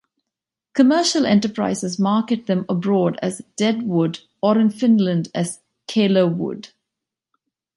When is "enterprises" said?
1.27-1.99